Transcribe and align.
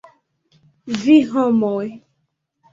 Vi, 1.03 1.19
homoj! 1.35 1.87